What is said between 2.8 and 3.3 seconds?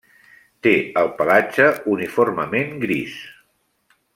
gris.